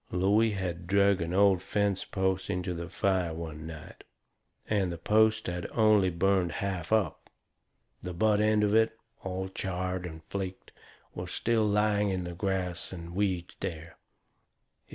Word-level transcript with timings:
Looey 0.09 0.49
had 0.55 0.87
drug 0.87 1.21
an 1.21 1.31
old 1.31 1.61
fence 1.61 2.05
post 2.05 2.49
onto 2.49 2.73
the 2.73 2.89
fire 2.89 3.35
one 3.35 3.67
night, 3.67 4.03
and 4.67 4.91
the 4.91 4.97
post 4.97 5.45
had 5.45 5.67
only 5.73 6.09
burned 6.09 6.53
half 6.53 6.91
up. 6.91 7.29
The 8.01 8.11
butt 8.11 8.41
end 8.41 8.63
of 8.63 8.73
it, 8.73 8.97
all 9.23 9.47
charred 9.49 10.07
and 10.07 10.23
flaked, 10.23 10.71
was 11.13 11.29
still 11.31 11.69
laying 11.69 12.09
in 12.09 12.23
the 12.23 12.33
grass 12.33 12.91
and 12.91 13.13
weeds 13.13 13.55
there. 13.59 13.95